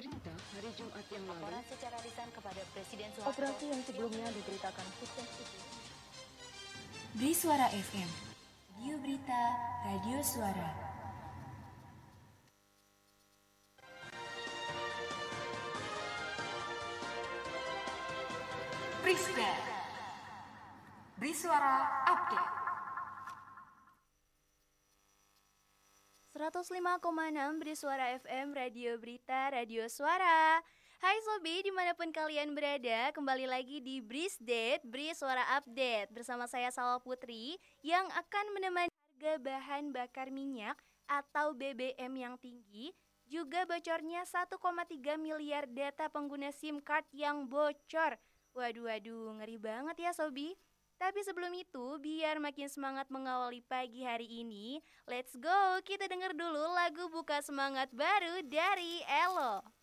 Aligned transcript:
Pemerintah 0.00 0.32
hari 0.56 0.72
Jumat 0.80 1.04
yang 1.12 1.28
lalu 1.28 1.44
Laporan 1.44 1.64
secara 1.68 2.00
lisan 2.00 2.28
kepada 2.32 2.64
Presiden 2.72 3.12
Soeharto. 3.12 3.36
Operasi 3.36 3.64
yang 3.68 3.84
sebelumnya 3.84 4.32
diberitakan 4.32 4.86
sukses 4.96 5.28
itu. 5.28 5.60
Beri 7.20 7.34
Suara 7.36 7.68
FM, 7.68 8.08
Radio 8.80 8.96
Berita, 9.04 9.42
Radio 9.84 10.18
Suara. 10.24 10.68
Brisbane, 19.04 19.64
Beri 21.20 21.34
Suara 21.36 21.76
Update. 22.08 22.59
105,6 26.40 27.60
Beri 27.60 27.76
Suara 27.76 28.16
FM 28.16 28.56
Radio 28.56 28.96
Berita 28.96 29.52
Radio 29.52 29.84
Suara. 29.92 30.56
Hai 30.96 31.20
Sobi 31.20 31.60
di 31.60 31.68
mana 31.68 31.92
pun 31.92 32.08
kalian 32.08 32.56
berada 32.56 33.12
Kembali 33.12 33.44
lagi 33.44 33.84
di 33.84 34.00
Brisdate 34.00 34.80
Beri 34.80 35.12
Suara 35.12 35.44
Update 35.60 36.08
Bersama 36.12 36.48
saya 36.48 36.72
Salwa 36.72 36.96
Putri 37.00 37.60
Yang 37.84 38.08
akan 38.16 38.46
menemani 38.56 38.88
harga 38.88 39.32
bahan 39.36 39.92
bakar 39.92 40.32
minyak 40.32 40.80
Atau 41.08 41.52
BBM 41.52 42.12
yang 42.16 42.36
tinggi 42.40 42.96
Juga 43.28 43.68
bocornya 43.68 44.24
1,3 44.24 44.56
miliar 45.20 45.68
data 45.68 46.08
pengguna 46.08 46.56
SIM 46.56 46.80
card 46.80 47.04
yang 47.12 47.52
bocor. 47.52 48.16
Waduh 48.56 48.88
waduh 48.88 49.36
ngeri 49.38 49.60
banget 49.60 49.96
ya 50.08 50.12
Sobi 50.16 50.56
tapi 51.00 51.24
sebelum 51.24 51.48
itu, 51.56 51.96
biar 51.96 52.36
makin 52.36 52.68
semangat 52.68 53.08
mengawali 53.08 53.64
pagi 53.64 54.04
hari 54.04 54.28
ini, 54.28 54.84
let's 55.08 55.32
go 55.40 55.80
kita 55.80 56.04
denger 56.04 56.36
dulu 56.36 56.60
lagu 56.76 57.08
buka 57.08 57.40
semangat 57.40 57.88
baru 57.96 58.44
dari 58.44 59.00
Elo. 59.08 59.79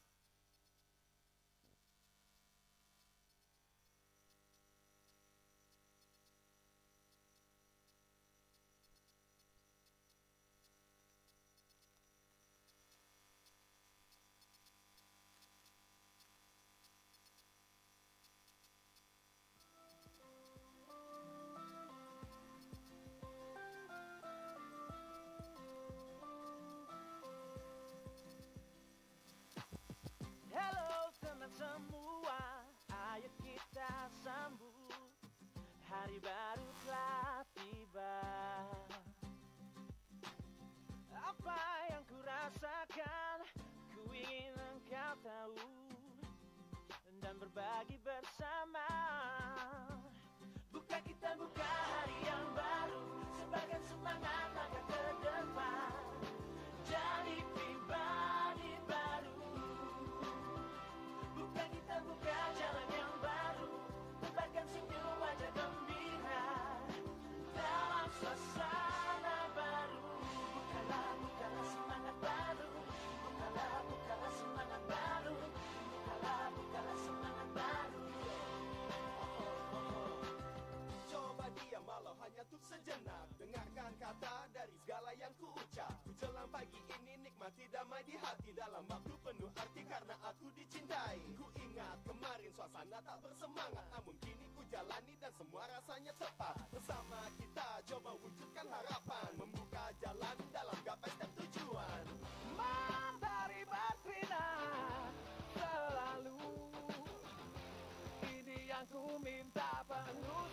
Baru 36.18 36.66
telah 36.82 37.46
tiba. 37.54 38.18
Apa 41.14 41.62
yang 41.94 42.02
ku 42.10 42.18
rasakan, 42.26 43.38
ku 43.94 44.02
ingin 44.18 44.58
engkau 44.58 45.14
tahu 45.22 45.62
Dan 47.22 47.38
berbagi 47.38 48.02
bersama. 48.02 48.90
Buka 50.74 50.98
kita 51.06 51.38
buka 51.38 51.70
hari 51.70 52.18
yang 52.26 52.46
baru 52.58 53.06
Sebagai 53.38 53.82
semangat 53.86 54.48
langkah 54.58 54.87
Dalam 88.78 88.94
waktu 88.94 89.16
penuh 89.26 89.50
arti 89.58 89.82
karena 89.90 90.14
aku 90.22 90.54
dicintai. 90.54 91.18
Ku 91.34 91.50
ingat 91.58 91.98
kemarin 92.06 92.54
suasana 92.54 93.02
tak 93.02 93.18
bersemangat 93.26 93.82
Namun 93.90 94.14
kini 94.22 94.46
ku 94.54 94.62
jalani 94.70 95.18
dan 95.18 95.34
semua 95.34 95.66
rasanya 95.66 96.14
tepat 96.14 96.62
Bersama 96.70 97.26
kita 97.42 97.82
coba 97.90 98.14
wujudkan 98.22 98.70
harapan 98.70 99.30
Membuka 99.34 99.90
jalan 99.98 100.38
dalam 100.54 100.78
gapai 100.86 101.10
setiap 101.10 101.32
tujuan. 101.42 102.06
Matahari 102.54 103.66
bersinar 103.66 105.10
selalu. 105.58 106.38
Ini 108.30 108.58
yang 108.62 108.86
ku 108.94 109.18
minta 109.26 109.82
penuh 109.90 110.46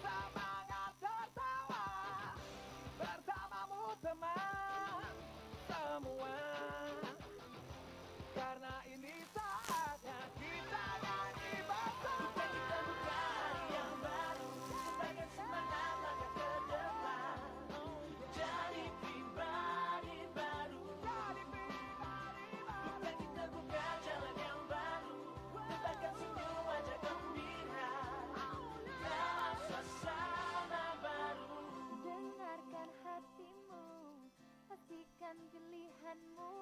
pilihanmu. 36.15 36.55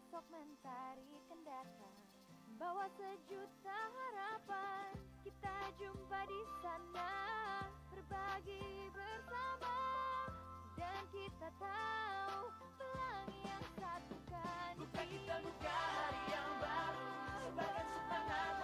Esok 0.00 0.24
mentari 0.32 1.04
akan 1.24 1.40
datang, 1.44 1.96
bawa 2.56 2.88
sejuta 2.96 3.78
harapan. 3.92 4.96
Kita 5.20 5.56
jumpa 5.76 6.20
di 6.24 6.40
sana, 6.64 7.12
berbagi 7.92 8.88
bersama, 8.96 9.76
dan 10.80 11.02
kita 11.12 11.48
tahu 11.60 12.42
pelangi 12.80 13.40
yang 13.46 13.64
satukan 13.78 14.72
Buka 14.82 15.02
kita 15.06 15.34
buka 15.46 15.70
hari 15.70 16.22
yang 16.32 16.50
baru 16.58 17.12
Sebagai 17.46 17.86
semangat 17.86 18.54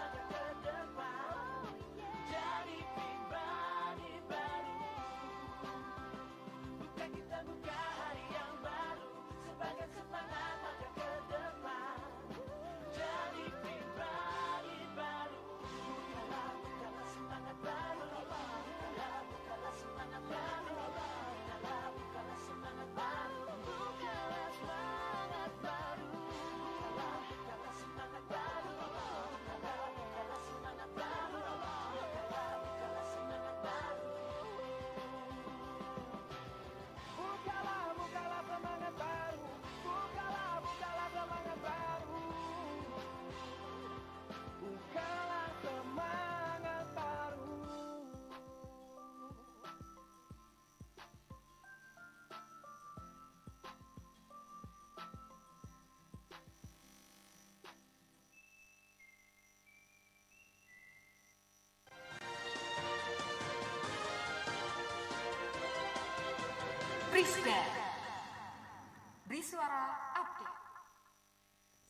Brisbane, 67.19 67.75
Beri 69.27 69.43
Suara 69.43 69.91
Update. 70.15 70.55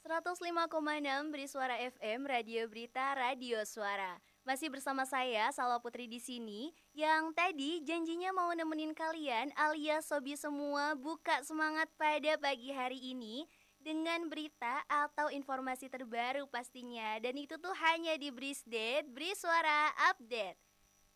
105,6 0.09 1.29
Beri 1.29 1.45
Suara 1.45 1.77
FM, 1.77 2.25
Radio 2.25 2.65
Berita, 2.65 3.13
Radio 3.13 3.61
Suara. 3.69 4.17
Masih 4.49 4.73
bersama 4.73 5.05
saya, 5.05 5.53
Salwa 5.53 5.85
Putri 5.85 6.09
di 6.09 6.17
sini, 6.17 6.73
yang 6.97 7.37
tadi 7.37 7.85
janjinya 7.85 8.33
mau 8.33 8.57
nemenin 8.57 8.97
kalian 8.97 9.53
alias 9.53 10.09
sobi 10.09 10.33
semua 10.33 10.97
buka 10.97 11.45
semangat 11.45 11.93
pada 12.01 12.41
pagi 12.41 12.73
hari 12.73 12.97
ini 12.97 13.45
dengan 13.85 14.33
berita 14.33 14.81
atau 14.89 15.29
informasi 15.29 15.93
terbaru 15.93 16.49
pastinya. 16.49 17.21
Dan 17.21 17.37
itu 17.37 17.61
tuh 17.61 17.77
hanya 17.77 18.17
di 18.17 18.33
Brisdet, 18.33 19.05
Beri 19.13 19.37
Suara 19.37 19.93
Update. 20.09 20.68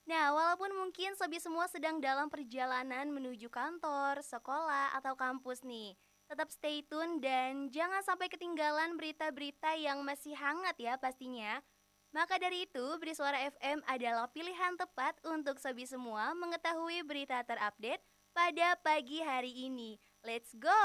Nah, 0.02 0.34
walaupun 0.34 0.74
mungkin 0.74 1.14
sobi 1.14 1.38
semua 1.38 1.70
sedang 1.70 2.02
dalam 2.02 2.26
perjalanan 2.26 3.06
menuju 3.10 3.46
kantor, 3.46 4.18
sekolah, 4.20 4.98
atau 4.98 5.14
kampus 5.14 5.62
nih, 5.62 5.94
Tetap 6.32 6.48
stay 6.48 6.80
tune 6.88 7.20
dan 7.20 7.68
jangan 7.68 8.00
sampai 8.00 8.24
ketinggalan 8.32 8.96
berita-berita 8.96 9.76
yang 9.76 10.00
masih 10.00 10.32
hangat 10.32 10.72
ya 10.80 10.96
pastinya. 10.96 11.60
Maka 12.08 12.40
dari 12.40 12.64
itu, 12.64 12.80
Beri 12.96 13.12
Suara 13.12 13.36
FM 13.52 13.84
adalah 13.84 14.32
pilihan 14.32 14.72
tepat 14.80 15.12
untuk 15.28 15.60
sobi 15.60 15.84
semua 15.84 16.32
mengetahui 16.32 17.04
berita 17.04 17.36
terupdate 17.44 18.00
pada 18.32 18.80
pagi 18.80 19.20
hari 19.20 19.68
ini. 19.68 20.00
Let's 20.24 20.56
go! 20.56 20.80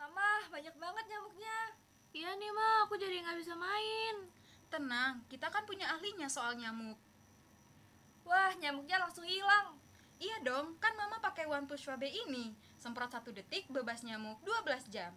Mama, 0.00 0.48
banyak 0.48 0.76
banget 0.80 1.04
nyamuknya. 1.04 1.58
Iya 2.16 2.40
nih, 2.40 2.52
Ma, 2.56 2.88
aku 2.88 2.96
jadi 2.96 3.20
nggak 3.20 3.36
bisa 3.36 3.52
main. 3.52 4.32
Tenang, 4.74 5.22
kita 5.30 5.54
kan 5.54 5.62
punya 5.62 5.86
ahlinya 5.86 6.26
soal 6.26 6.58
nyamuk. 6.58 6.98
Wah, 8.26 8.50
nyamuknya 8.58 8.98
langsung 8.98 9.22
hilang. 9.22 9.78
Iya 10.18 10.42
dong, 10.42 10.74
kan 10.82 10.90
mama 10.98 11.22
pakai 11.22 11.46
One 11.46 11.70
Push 11.70 11.86
Wabe 11.86 12.10
ini. 12.10 12.50
Semprot 12.82 13.06
satu 13.06 13.30
detik, 13.30 13.70
bebas 13.70 14.02
nyamuk 14.02 14.42
12 14.42 14.90
jam. 14.90 15.14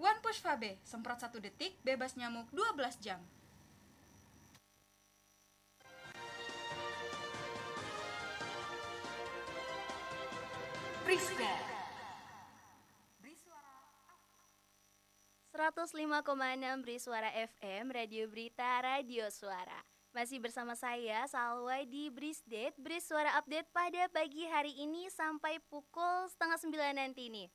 One 0.00 0.24
Push 0.24 0.40
Fabe, 0.40 0.80
semprot 0.88 1.20
satu 1.20 1.36
detik, 1.36 1.76
bebas 1.84 2.16
nyamuk 2.16 2.48
12 2.56 2.96
jam. 3.04 3.20
Prisda. 11.04 11.81
105,6 15.52 16.80
Beri 16.80 16.96
Suara 16.96 17.28
FM, 17.28 17.92
Radio 17.92 18.24
Berita, 18.24 18.80
Radio 18.80 19.28
Suara. 19.28 19.84
Masih 20.16 20.40
bersama 20.40 20.72
saya 20.72 21.28
Salwa 21.28 21.76
di 21.84 22.08
Brisdate, 22.08 22.72
Bris 22.80 23.04
Suara 23.04 23.36
Update 23.36 23.68
pada 23.68 24.08
pagi 24.08 24.48
hari 24.48 24.72
ini 24.80 25.12
sampai 25.12 25.60
pukul 25.68 26.24
setengah 26.32 26.56
sembilan 26.56 26.96
nanti 26.96 27.28
nih. 27.28 27.52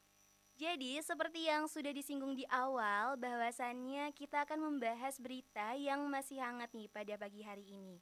Jadi 0.61 1.01
seperti 1.01 1.49
yang 1.49 1.65
sudah 1.65 1.89
disinggung 1.89 2.37
di 2.37 2.45
awal 2.53 3.17
bahwasannya 3.17 4.13
kita 4.13 4.45
akan 4.45 4.69
membahas 4.69 5.17
berita 5.17 5.73
yang 5.73 6.05
masih 6.05 6.37
hangat 6.37 6.69
nih 6.77 6.93
pada 6.93 7.17
pagi 7.17 7.41
hari 7.41 7.65
ini. 7.65 7.97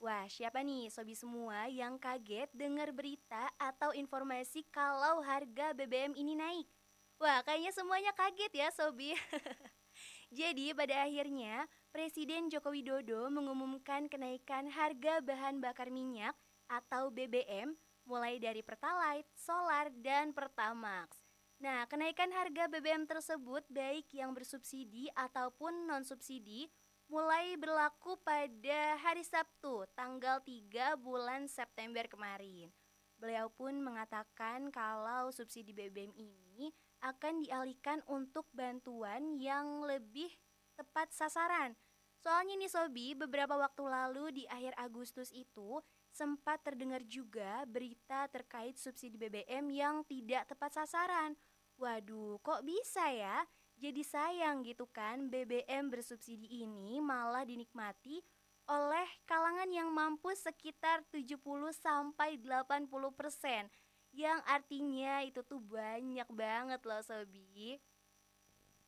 Wah, 0.00 0.24
siapa 0.32 0.64
nih 0.64 0.88
sobi 0.88 1.12
semua 1.12 1.68
yang 1.68 2.00
kaget 2.00 2.48
dengar 2.56 2.88
berita 2.96 3.52
atau 3.60 3.92
informasi 3.92 4.64
kalau 4.72 5.20
harga 5.20 5.76
BBM 5.76 6.16
ini 6.16 6.40
naik? 6.40 6.79
Wah, 7.20 7.44
kayaknya 7.44 7.68
semuanya 7.76 8.16
kaget 8.16 8.48
ya 8.48 8.72
sobi. 8.72 9.12
Jadi 10.40 10.72
pada 10.72 11.04
akhirnya 11.04 11.68
Presiden 11.92 12.48
Joko 12.48 12.72
Widodo 12.72 13.28
mengumumkan 13.28 14.08
kenaikan 14.08 14.72
harga 14.72 15.20
bahan 15.20 15.60
bakar 15.60 15.92
minyak 15.92 16.32
atau 16.64 17.12
BBM 17.12 17.76
mulai 18.08 18.40
dari 18.40 18.64
Pertalite, 18.64 19.28
Solar, 19.36 19.92
dan 20.00 20.32
Pertamax. 20.32 21.20
Nah, 21.60 21.84
kenaikan 21.92 22.32
harga 22.32 22.72
BBM 22.72 23.04
tersebut 23.04 23.68
baik 23.68 24.08
yang 24.16 24.32
bersubsidi 24.32 25.12
ataupun 25.12 25.92
non-subsidi 25.92 26.72
mulai 27.12 27.52
berlaku 27.60 28.16
pada 28.24 28.96
hari 28.96 29.28
Sabtu 29.28 29.84
tanggal 29.92 30.40
3 30.40 30.96
bulan 30.96 31.44
September 31.52 32.08
kemarin. 32.08 32.72
Beliau 33.20 33.52
pun 33.52 33.76
mengatakan 33.76 34.72
kalau 34.72 35.28
subsidi 35.28 35.76
BBM 35.76 36.16
ini 36.16 36.72
akan 37.00 37.44
dialihkan 37.44 38.04
untuk 38.08 38.48
bantuan 38.52 39.36
yang 39.36 39.84
lebih 39.84 40.30
tepat 40.76 41.12
sasaran. 41.12 41.76
Soalnya 42.20 42.56
nih 42.60 42.68
Sobi, 42.68 43.06
beberapa 43.16 43.56
waktu 43.56 43.84
lalu 43.88 44.24
di 44.42 44.44
akhir 44.48 44.76
Agustus 44.76 45.32
itu 45.32 45.80
sempat 46.12 46.60
terdengar 46.60 47.00
juga 47.08 47.64
berita 47.64 48.28
terkait 48.28 48.76
subsidi 48.76 49.16
BBM 49.16 49.72
yang 49.72 49.96
tidak 50.04 50.44
tepat 50.52 50.84
sasaran. 50.84 51.32
Waduh, 51.80 52.36
kok 52.44 52.60
bisa 52.60 53.08
ya? 53.08 53.40
Jadi 53.80 54.04
sayang 54.04 54.60
gitu 54.68 54.84
kan 54.92 55.32
BBM 55.32 55.88
bersubsidi 55.88 56.60
ini 56.60 57.00
malah 57.00 57.48
dinikmati 57.48 58.20
oleh 58.68 59.08
kalangan 59.24 59.72
yang 59.72 59.88
mampu 59.88 60.36
sekitar 60.36 61.00
70 61.08 61.40
sampai 61.72 62.36
80 62.36 62.92
persen 63.16 63.72
yang 64.10 64.42
artinya 64.46 65.22
itu 65.22 65.42
tuh 65.46 65.62
banyak 65.62 66.26
banget 66.30 66.80
loh 66.82 67.02
Sobi. 67.02 67.78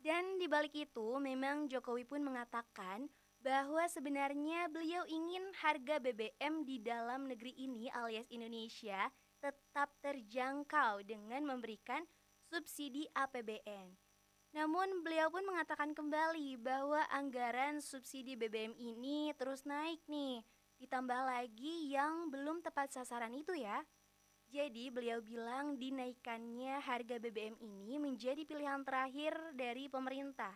Dan 0.03 0.43
dibalik 0.43 0.75
itu 0.75 1.19
memang 1.23 1.71
Jokowi 1.71 2.03
pun 2.03 2.27
mengatakan 2.27 3.07
bahwa 3.43 3.87
sebenarnya 3.87 4.71
beliau 4.71 5.03
ingin 5.07 5.43
harga 5.59 5.99
BBM 5.99 6.63
di 6.67 6.83
dalam 6.83 7.27
negeri 7.31 7.55
ini 7.59 7.91
alias 7.91 8.27
Indonesia 8.31 9.11
tetap 9.43 9.91
terjangkau 10.03 11.03
dengan 11.03 11.43
memberikan 11.43 12.07
subsidi 12.47 13.11
APBN. 13.15 13.95
Namun 14.53 15.03
beliau 15.03 15.33
pun 15.33 15.43
mengatakan 15.43 15.91
kembali 15.97 16.61
bahwa 16.63 17.03
anggaran 17.11 17.83
subsidi 17.83 18.39
BBM 18.39 18.77
ini 18.79 19.35
terus 19.35 19.67
naik 19.67 19.99
nih, 20.07 20.45
ditambah 20.79 21.21
lagi 21.25 21.91
yang 21.91 22.31
belum 22.31 22.63
tepat 22.63 22.95
sasaran 22.95 23.33
itu 23.35 23.57
ya. 23.59 23.83
Jadi 24.53 24.93
beliau 24.93 25.25
bilang 25.25 25.81
dinaikannya 25.81 26.77
harga 26.85 27.17
BBM 27.17 27.57
ini 27.57 27.97
menjadi 27.97 28.45
pilihan 28.45 28.85
terakhir 28.85 29.33
dari 29.57 29.89
pemerintah. 29.89 30.53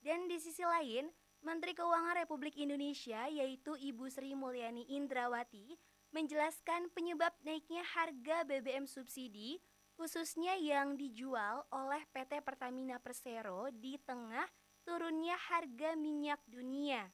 Dan 0.00 0.24
di 0.24 0.40
sisi 0.40 0.64
lain, 0.64 1.04
Menteri 1.44 1.76
Keuangan 1.76 2.16
Republik 2.16 2.56
Indonesia 2.56 3.28
yaitu 3.28 3.76
Ibu 3.76 4.08
Sri 4.08 4.32
Mulyani 4.32 4.88
Indrawati 4.96 5.76
menjelaskan 6.16 6.88
penyebab 6.96 7.36
naiknya 7.44 7.84
harga 7.84 8.48
BBM 8.48 8.88
subsidi 8.88 9.60
khususnya 10.00 10.56
yang 10.56 10.96
dijual 10.96 11.68
oleh 11.76 12.00
PT 12.16 12.40
Pertamina 12.40 12.96
Persero 13.04 13.68
di 13.68 14.00
tengah 14.00 14.48
turunnya 14.80 15.36
harga 15.36 15.92
minyak 15.92 16.40
dunia. 16.48 17.04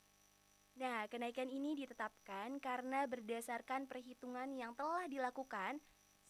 Nah, 0.78 1.10
kenaikan 1.10 1.50
ini 1.50 1.75
ditetapkan 1.75 2.62
karena 2.62 3.10
berdasarkan 3.10 3.90
perhitungan 3.90 4.54
yang 4.54 4.70
telah 4.78 5.10
dilakukan 5.10 5.82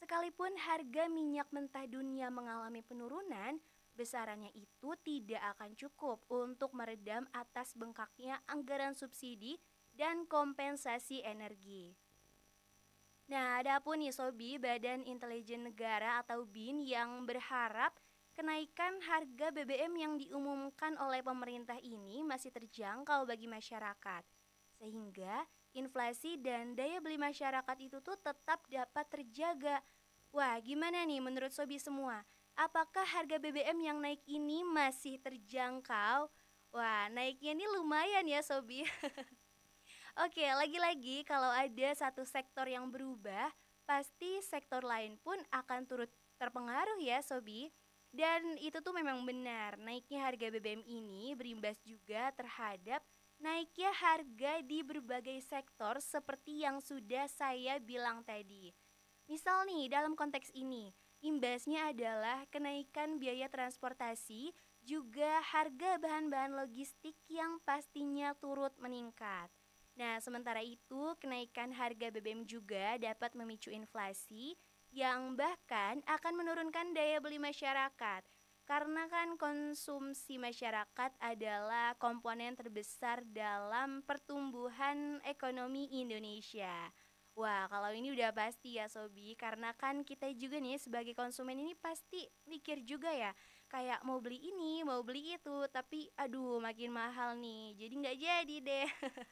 Sekalipun 0.06 0.54
harga 0.54 1.10
minyak 1.10 1.50
mentah 1.50 1.82
dunia 1.82 2.30
mengalami 2.30 2.78
penurunan, 2.78 3.58
besarannya 3.98 4.54
itu 4.54 4.94
tidak 5.02 5.42
akan 5.58 5.74
cukup 5.74 6.22
untuk 6.30 6.70
meredam 6.78 7.26
atas 7.34 7.74
bengkaknya 7.74 8.38
anggaran 8.46 8.94
subsidi 8.94 9.58
dan 9.98 10.22
kompensasi 10.30 11.26
energi. 11.26 11.90
Nah, 13.26 13.58
ada 13.58 13.82
pun 13.82 13.98
nih 13.98 14.14
Sobi, 14.14 14.62
Badan 14.62 15.02
Intelijen 15.10 15.66
Negara 15.66 16.22
atau 16.22 16.46
BIN 16.46 16.86
yang 16.86 17.26
berharap 17.26 17.90
kenaikan 18.38 19.02
harga 19.02 19.50
BBM 19.50 19.90
yang 19.98 20.14
diumumkan 20.22 20.94
oleh 21.02 21.18
pemerintah 21.18 21.82
ini 21.82 22.22
masih 22.22 22.54
terjangkau 22.54 23.26
bagi 23.26 23.50
masyarakat. 23.50 24.22
Sehingga 24.78 25.42
inflasi 25.74 26.38
dan 26.38 26.78
daya 26.78 27.02
beli 27.02 27.18
masyarakat 27.18 27.76
itu 27.82 27.98
tuh 28.06 28.14
tetap 28.22 28.62
dapat 28.70 29.06
terjaga. 29.10 29.82
Wah, 30.36 30.60
gimana 30.60 31.00
nih 31.08 31.16
menurut 31.16 31.48
Sobi 31.48 31.80
semua? 31.80 32.20
Apakah 32.52 33.08
harga 33.08 33.40
BBM 33.40 33.80
yang 33.80 33.96
naik 34.04 34.20
ini 34.28 34.60
masih 34.68 35.16
terjangkau? 35.16 36.28
Wah, 36.76 37.08
naiknya 37.08 37.56
ini 37.56 37.64
lumayan 37.72 38.28
ya 38.28 38.44
Sobi. 38.44 38.84
Oke, 40.28 40.44
lagi-lagi 40.44 41.24
kalau 41.24 41.48
ada 41.48 41.88
satu 41.96 42.20
sektor 42.28 42.68
yang 42.68 42.84
berubah, 42.92 43.48
pasti 43.88 44.44
sektor 44.44 44.84
lain 44.84 45.16
pun 45.24 45.40
akan 45.48 45.88
turut 45.88 46.12
terpengaruh 46.36 47.00
ya 47.00 47.24
Sobi. 47.24 47.72
Dan 48.12 48.60
itu 48.60 48.76
tuh 48.84 48.92
memang 48.92 49.24
benar, 49.24 49.80
naiknya 49.80 50.20
harga 50.20 50.52
BBM 50.52 50.84
ini 50.84 51.32
berimbas 51.32 51.80
juga 51.80 52.28
terhadap 52.36 53.00
naiknya 53.40 53.88
harga 53.88 54.60
di 54.60 54.84
berbagai 54.84 55.40
sektor 55.48 55.96
seperti 55.96 56.60
yang 56.60 56.84
sudah 56.84 57.24
saya 57.24 57.80
bilang 57.80 58.20
tadi. 58.20 58.76
Misal 59.26 59.66
nih, 59.66 59.90
dalam 59.90 60.14
konteks 60.14 60.54
ini, 60.54 60.94
imbasnya 61.18 61.90
adalah 61.90 62.46
kenaikan 62.54 63.18
biaya 63.18 63.50
transportasi, 63.50 64.54
juga 64.86 65.42
harga 65.42 65.98
bahan-bahan 65.98 66.54
logistik 66.54 67.18
yang 67.26 67.58
pastinya 67.66 68.38
turut 68.38 68.70
meningkat. 68.78 69.50
Nah, 69.98 70.22
sementara 70.22 70.62
itu, 70.62 71.18
kenaikan 71.18 71.74
harga 71.74 72.14
BBM 72.14 72.46
juga 72.46 72.94
dapat 73.02 73.34
memicu 73.34 73.74
inflasi 73.74 74.54
yang 74.94 75.34
bahkan 75.34 76.06
akan 76.06 76.34
menurunkan 76.38 76.94
daya 76.94 77.18
beli 77.18 77.42
masyarakat. 77.42 78.22
Karena 78.62 79.10
kan 79.10 79.34
konsumsi 79.38 80.38
masyarakat 80.38 81.18
adalah 81.18 81.98
komponen 81.98 82.54
terbesar 82.54 83.26
dalam 83.26 84.06
pertumbuhan 84.06 85.18
ekonomi 85.26 85.90
Indonesia. 85.98 86.90
Wah, 87.36 87.68
kalau 87.68 87.92
ini 87.92 88.08
udah 88.16 88.32
pasti 88.32 88.80
ya 88.80 88.88
Sobi, 88.88 89.36
karena 89.36 89.76
kan 89.76 90.00
kita 90.08 90.24
juga 90.32 90.56
nih 90.56 90.80
sebagai 90.80 91.12
konsumen 91.12 91.60
ini 91.60 91.76
pasti 91.76 92.24
mikir 92.48 92.80
juga 92.88 93.12
ya, 93.12 93.36
kayak 93.68 94.00
mau 94.08 94.16
beli 94.24 94.40
ini, 94.40 94.80
mau 94.88 95.04
beli 95.04 95.36
itu, 95.36 95.56
tapi 95.68 96.08
aduh 96.16 96.56
makin 96.64 96.88
mahal 96.96 97.36
nih, 97.36 97.76
jadi 97.76 97.92
nggak 98.00 98.16
jadi 98.24 98.56
deh. 98.64 98.88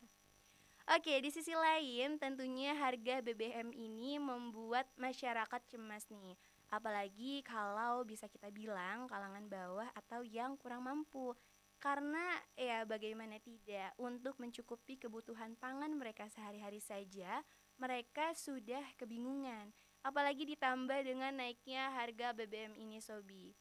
Oke, 0.96 1.16
di 1.25 1.30
sisi 1.32 1.56
lain 1.56 2.20
tentunya 2.20 2.76
harga 2.76 3.25
BBM 3.25 3.73
ini 3.73 4.20
membuat 4.20 4.84
masyarakat 5.00 5.61
cemas 5.73 6.04
nih. 6.12 6.37
Apalagi 6.68 7.40
kalau 7.40 8.04
bisa 8.04 8.28
kita 8.28 8.52
bilang 8.52 9.08
kalangan 9.08 9.49
bawah 9.49 9.88
atau 9.96 10.20
yang 10.20 10.61
kurang 10.61 10.84
mampu. 10.84 11.32
Karena 11.80 12.37
ya 12.56 12.84
bagaimana 12.84 13.37
tidak 13.40 13.92
untuk 14.00 14.37
mencukupi 14.40 14.96
kebutuhan 15.00 15.56
pangan 15.56 15.92
mereka 15.96 16.28
sehari-hari 16.32 16.80
saja, 16.80 17.40
mereka 17.78 18.33
sudah 18.37 18.83
kebingungan. 18.99 19.73
Apalagi 20.04 20.45
ditambah 20.45 21.00
dengan 21.00 21.33
naiknya 21.33 21.88
harga 21.97 22.37
BBM 22.37 22.76
ini 22.76 23.00
Sobi. 23.00 23.57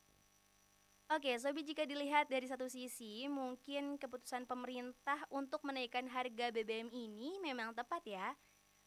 Oke, 1.11 1.35
Sobi 1.39 1.63
jika 1.63 1.87
dilihat 1.87 2.27
dari 2.27 2.47
satu 2.47 2.67
sisi, 2.67 3.27
mungkin 3.31 3.95
keputusan 3.95 4.43
pemerintah 4.43 5.23
untuk 5.31 5.63
menaikkan 5.63 6.07
harga 6.09 6.51
BBM 6.51 6.91
ini 6.91 7.39
memang 7.39 7.71
tepat 7.71 8.03
ya. 8.03 8.27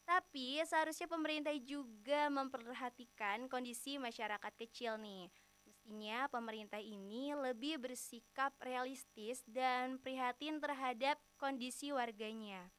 Tapi 0.07 0.63
seharusnya 0.63 1.09
pemerintah 1.09 1.51
juga 1.59 2.31
memperhatikan 2.31 3.51
kondisi 3.51 3.99
masyarakat 3.99 4.53
kecil 4.55 4.95
nih. 5.01 5.27
Mestinya 5.67 6.27
pemerintah 6.31 6.79
ini 6.79 7.35
lebih 7.35 7.79
bersikap 7.79 8.55
realistis 8.63 9.43
dan 9.47 9.99
prihatin 9.99 10.63
terhadap 10.63 11.19
kondisi 11.35 11.91
warganya. 11.91 12.71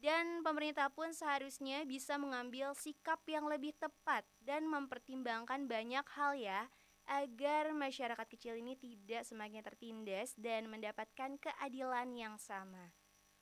Dan 0.00 0.40
pemerintah 0.40 0.88
pun 0.88 1.12
seharusnya 1.12 1.84
bisa 1.84 2.16
mengambil 2.16 2.72
sikap 2.72 3.20
yang 3.28 3.44
lebih 3.44 3.76
tepat 3.76 4.24
dan 4.40 4.64
mempertimbangkan 4.64 5.68
banyak 5.68 6.06
hal 6.16 6.32
ya 6.40 6.72
agar 7.04 7.76
masyarakat 7.76 8.24
kecil 8.32 8.56
ini 8.56 8.80
tidak 8.80 9.28
semakin 9.28 9.60
tertindas 9.60 10.32
dan 10.40 10.72
mendapatkan 10.72 11.36
keadilan 11.36 12.16
yang 12.16 12.40
sama. 12.40 12.96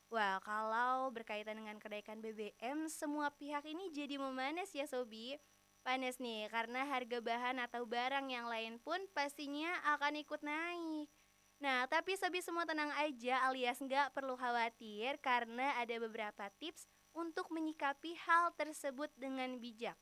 Wah, 0.09 0.41
kalau 0.41 1.12
berkaitan 1.12 1.61
dengan 1.61 1.77
kenaikan 1.77 2.19
BBM, 2.19 2.88
semua 2.88 3.29
pihak 3.29 3.62
ini 3.69 3.93
jadi 3.93 4.17
memanas 4.17 4.73
ya 4.73 4.88
Sobi. 4.88 5.37
Panas 5.85 6.19
nih, 6.19 6.49
karena 6.49 6.88
harga 6.88 7.21
bahan 7.21 7.61
atau 7.61 7.85
barang 7.85 8.27
yang 8.33 8.49
lain 8.49 8.81
pun 8.81 8.99
pastinya 9.12 9.69
akan 9.95 10.17
ikut 10.17 10.41
naik. 10.41 11.12
Nah, 11.59 11.91
tapi 11.91 12.15
Sobi 12.15 12.38
semua 12.38 12.62
tenang 12.62 12.95
aja 12.95 13.43
alias 13.50 13.83
nggak 13.83 14.15
perlu 14.15 14.38
khawatir 14.38 15.19
karena 15.19 15.75
ada 15.79 15.99
beberapa 15.99 16.47
tips 16.62 16.87
untuk 17.11 17.50
menyikapi 17.50 18.15
hal 18.27 18.55
tersebut 18.55 19.11
dengan 19.19 19.59
bijak. 19.59 19.99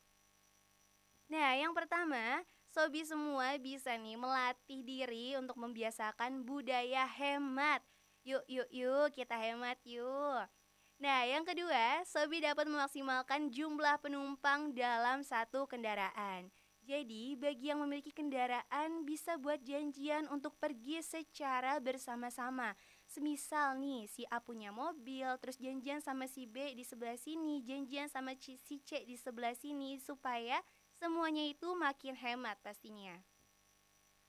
Nah, 1.33 1.57
yang 1.57 1.73
pertama, 1.73 2.45
Sobi 2.69 3.03
semua 3.09 3.57
bisa 3.57 3.97
nih 3.97 4.21
melatih 4.21 4.85
diri 4.85 5.35
untuk 5.41 5.57
membiasakan 5.57 6.45
budaya 6.45 7.09
hemat– 7.09 7.81
Yuk, 8.27 8.43
yuk, 8.51 8.67
yuk, 8.75 9.15
kita 9.15 9.39
hemat 9.39 9.79
yuk. 9.87 10.51
Nah, 10.99 11.23
yang 11.31 11.47
kedua, 11.47 12.03
Sobi 12.03 12.43
dapat 12.43 12.67
memaksimalkan 12.67 13.55
jumlah 13.55 14.03
penumpang 14.03 14.75
dalam 14.75 15.23
satu 15.23 15.63
kendaraan. 15.71 16.51
Jadi, 16.87 17.35
bagi 17.35 17.67
yang 17.67 17.83
memiliki 17.83 18.15
kendaraan 18.15 19.03
bisa 19.03 19.35
buat 19.43 19.59
janjian 19.59 20.31
untuk 20.31 20.55
pergi 20.55 21.03
secara 21.03 21.83
bersama-sama. 21.83 22.79
Semisal 23.11 23.75
nih, 23.83 24.07
si 24.07 24.23
A 24.31 24.39
punya 24.39 24.71
mobil, 24.71 25.27
terus 25.43 25.59
janjian 25.59 25.99
sama 25.99 26.31
si 26.31 26.47
B 26.47 26.79
di 26.79 26.87
sebelah 26.87 27.19
sini, 27.19 27.59
janjian 27.67 28.07
sama 28.07 28.39
si 28.39 28.55
C 28.87 29.03
di 29.03 29.19
sebelah 29.19 29.59
sini, 29.59 29.99
supaya 29.99 30.63
semuanya 30.95 31.43
itu 31.43 31.75
makin 31.75 32.15
hemat 32.15 32.55
pastinya. 32.63 33.19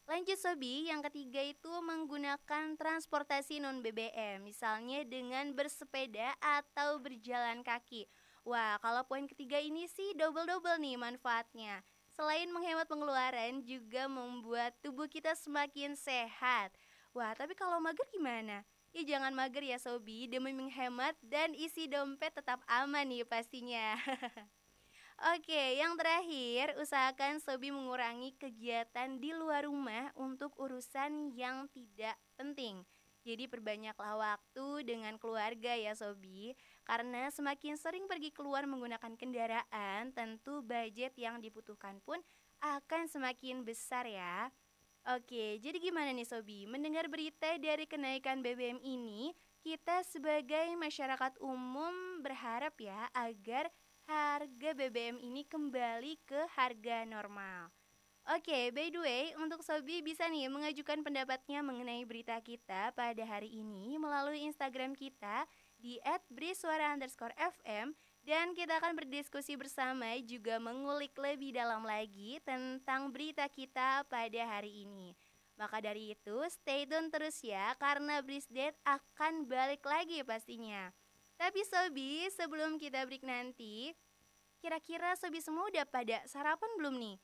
Lanjut 0.10 0.42
Sobi, 0.42 0.90
yang 0.90 1.06
ketiga 1.06 1.46
itu 1.46 1.70
menggunakan 1.70 2.74
transportasi 2.74 3.62
non 3.62 3.86
BBM, 3.86 4.42
misalnya 4.42 5.06
dengan 5.06 5.54
bersepeda 5.54 6.34
atau 6.42 6.98
berjalan 6.98 7.62
kaki. 7.62 8.10
Wah, 8.48 8.82
kalau 8.82 9.06
poin 9.06 9.30
ketiga 9.30 9.62
ini 9.62 9.86
sih 9.86 10.18
double-double 10.18 10.82
nih 10.82 10.98
manfaatnya. 10.98 11.86
Selain 12.18 12.50
menghemat 12.50 12.90
pengeluaran, 12.90 13.62
juga 13.62 14.10
membuat 14.10 14.74
tubuh 14.82 15.06
kita 15.06 15.38
semakin 15.38 15.94
sehat. 15.94 16.74
Wah, 17.14 17.38
tapi 17.38 17.54
kalau 17.54 17.78
mager 17.78 18.10
gimana? 18.10 18.66
Ya 18.90 19.06
jangan 19.06 19.38
mager 19.38 19.62
ya 19.62 19.78
Sobi, 19.78 20.26
demi 20.26 20.50
menghemat 20.50 21.14
dan 21.22 21.54
isi 21.54 21.86
dompet 21.86 22.34
tetap 22.34 22.66
aman 22.66 23.06
nih 23.06 23.22
pastinya. 23.22 23.94
Oke, 25.38 25.78
yang 25.78 25.94
terakhir, 25.94 26.74
usahakan 26.82 27.38
Sobi 27.38 27.70
mengurangi 27.70 28.34
kegiatan 28.42 29.22
di 29.22 29.38
luar 29.38 29.70
rumah 29.70 30.10
untuk 30.18 30.58
urusan 30.58 31.38
yang 31.38 31.70
tidak 31.70 32.18
penting. 32.34 32.82
Jadi 33.28 33.52
perbanyaklah 33.52 34.16
waktu 34.16 34.88
dengan 34.88 35.20
keluarga 35.20 35.76
ya 35.76 35.92
Sobi 35.92 36.56
Karena 36.88 37.28
semakin 37.28 37.76
sering 37.76 38.08
pergi 38.08 38.32
keluar 38.32 38.64
menggunakan 38.64 39.20
kendaraan 39.20 40.16
Tentu 40.16 40.64
budget 40.64 41.12
yang 41.20 41.44
dibutuhkan 41.44 42.00
pun 42.08 42.24
akan 42.64 43.12
semakin 43.12 43.68
besar 43.68 44.08
ya 44.08 44.48
Oke, 45.12 45.60
jadi 45.60 45.76
gimana 45.80 46.16
nih 46.16 46.28
Sobi? 46.28 46.64
Mendengar 46.68 47.12
berita 47.12 47.60
dari 47.60 47.84
kenaikan 47.84 48.40
BBM 48.40 48.80
ini 48.80 49.36
Kita 49.60 50.08
sebagai 50.08 50.72
masyarakat 50.80 51.44
umum 51.44 52.24
berharap 52.24 52.80
ya 52.80 53.12
agar 53.12 53.68
harga 54.08 54.72
BBM 54.72 55.20
ini 55.20 55.44
kembali 55.44 56.16
ke 56.24 56.48
harga 56.56 57.04
normal. 57.04 57.77
Oke, 58.28 58.52
okay, 58.52 58.64
by 58.76 58.92
the 58.92 59.00
way, 59.00 59.32
untuk 59.40 59.64
Sobi 59.64 60.04
bisa 60.04 60.28
nih 60.28 60.52
mengajukan 60.52 61.00
pendapatnya 61.00 61.64
mengenai 61.64 62.04
berita 62.04 62.36
kita 62.44 62.92
pada 62.92 63.24
hari 63.24 63.48
ini 63.56 63.96
melalui 63.96 64.44
Instagram 64.44 65.00
kita 65.00 65.48
di 65.80 65.96
@briswara_fm 66.28 67.96
dan 68.28 68.52
kita 68.52 68.84
akan 68.84 69.00
berdiskusi 69.00 69.56
bersama 69.56 70.12
juga 70.28 70.60
mengulik 70.60 71.16
lebih 71.16 71.56
dalam 71.56 71.88
lagi 71.88 72.44
tentang 72.44 73.16
berita 73.16 73.48
kita 73.48 74.04
pada 74.12 74.42
hari 74.44 74.84
ini. 74.84 75.16
Maka 75.56 75.80
dari 75.80 76.12
itu, 76.12 76.44
stay 76.52 76.84
tune 76.84 77.08
terus 77.08 77.40
ya 77.40 77.80
karena 77.80 78.20
Brisdate 78.20 78.76
akan 78.84 79.48
balik 79.48 79.88
lagi 79.88 80.20
pastinya. 80.28 80.92
Tapi 81.40 81.64
Sobi, 81.64 82.28
sebelum 82.36 82.76
kita 82.76 83.08
break 83.08 83.24
nanti, 83.24 83.96
kira-kira 84.60 85.16
Sobi 85.16 85.40
semua 85.40 85.72
udah 85.72 85.88
pada 85.88 86.28
sarapan 86.28 86.76
belum 86.76 87.00
nih? 87.00 87.18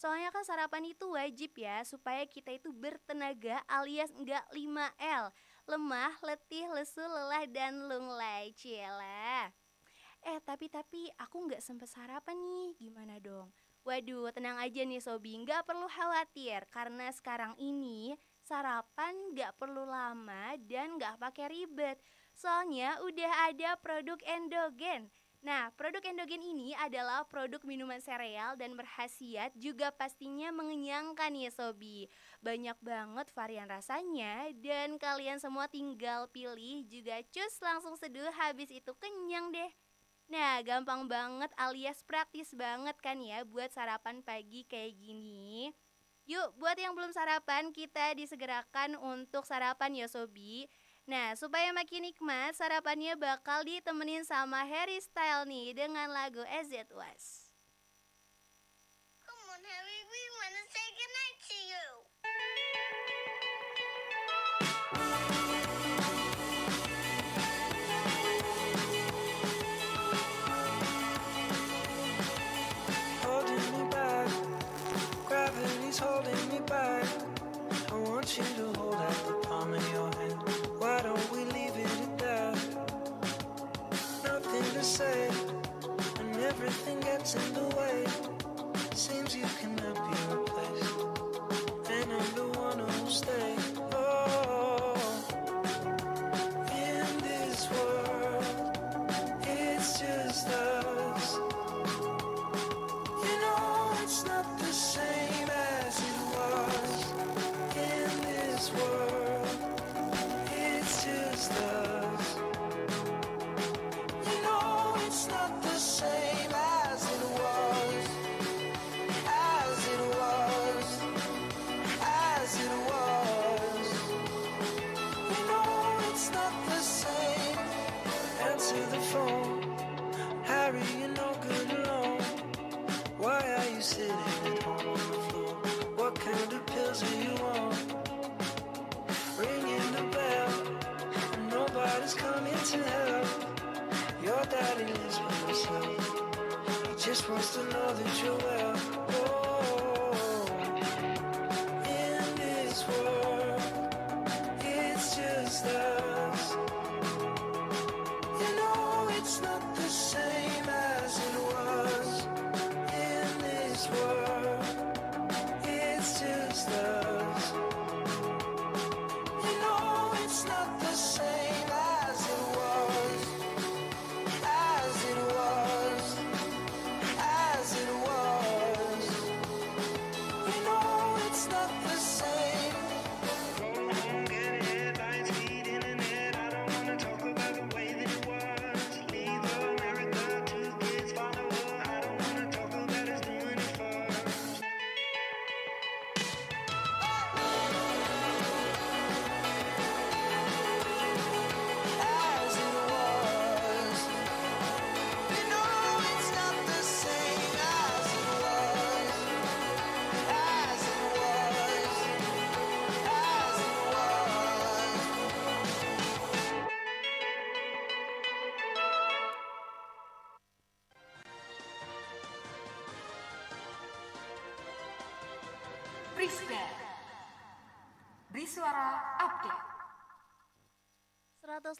Soalnya 0.00 0.32
kan 0.32 0.40
sarapan 0.48 0.96
itu 0.96 1.12
wajib 1.12 1.60
ya 1.60 1.84
supaya 1.84 2.24
kita 2.24 2.56
itu 2.56 2.72
bertenaga 2.72 3.60
alias 3.68 4.08
enggak 4.16 4.48
5L. 4.48 5.28
Lemah, 5.68 6.16
letih, 6.24 6.72
lesu, 6.72 7.04
lelah, 7.04 7.44
dan 7.44 7.84
lunglai. 7.84 8.48
Cila. 8.56 9.52
Eh 10.24 10.40
tapi 10.40 10.72
tapi 10.72 11.04
aku 11.20 11.52
nggak 11.52 11.60
sempet 11.60 11.92
sarapan 11.92 12.32
nih, 12.32 12.80
gimana 12.80 13.20
dong? 13.20 13.52
Waduh, 13.84 14.32
tenang 14.32 14.56
aja 14.56 14.80
nih 14.88 15.04
Sobi, 15.04 15.36
nggak 15.44 15.68
perlu 15.68 15.84
khawatir 15.88 16.64
karena 16.72 17.12
sekarang 17.12 17.52
ini 17.60 18.16
sarapan 18.40 19.12
nggak 19.36 19.56
perlu 19.60 19.84
lama 19.84 20.56
dan 20.64 20.96
nggak 20.96 21.20
pakai 21.20 21.52
ribet. 21.52 22.00
Soalnya 22.32 22.96
udah 23.04 23.52
ada 23.52 23.76
produk 23.76 24.16
endogen. 24.24 25.12
Nah, 25.40 25.72
produk 25.72 26.04
endogen 26.04 26.44
ini 26.44 26.76
adalah 26.76 27.24
produk 27.24 27.64
minuman 27.64 27.96
sereal 28.04 28.60
dan 28.60 28.76
berhasiat 28.76 29.56
juga 29.56 29.88
pastinya 29.88 30.52
mengenyangkan 30.52 31.32
ya 31.32 31.48
Sobi. 31.48 32.12
Banyak 32.44 32.76
banget 32.84 33.26
varian 33.32 33.64
rasanya 33.64 34.52
dan 34.60 35.00
kalian 35.00 35.40
semua 35.40 35.64
tinggal 35.64 36.28
pilih 36.28 36.84
juga 36.92 37.24
cus 37.32 37.56
langsung 37.64 37.96
seduh 37.96 38.28
habis 38.36 38.68
itu 38.68 38.92
kenyang 39.00 39.48
deh. 39.48 39.72
Nah, 40.28 40.60
gampang 40.60 41.08
banget 41.08 41.50
alias 41.56 42.04
praktis 42.04 42.52
banget 42.52 43.00
kan 43.00 43.16
ya 43.24 43.40
buat 43.48 43.72
sarapan 43.72 44.20
pagi 44.20 44.68
kayak 44.68 44.92
gini. 44.92 45.72
Yuk, 46.28 46.54
buat 46.60 46.78
yang 46.78 46.94
belum 46.94 47.10
sarapan, 47.10 47.74
kita 47.74 48.14
disegerakan 48.14 48.94
untuk 49.00 49.42
sarapan 49.42 50.04
ya 50.04 50.06
Sobi. 50.06 50.68
Nah, 51.08 51.32
supaya 51.38 51.72
makin 51.72 52.04
nikmat, 52.04 52.52
sarapannya 52.58 53.16
bakal 53.16 53.64
ditemenin 53.64 54.26
sama 54.26 54.66
Harry 54.66 55.00
Style 55.00 55.48
nih 55.48 55.72
dengan 55.72 56.10
lagu 56.12 56.44
As 56.44 56.68
It 56.68 56.90
Was. 56.92 57.39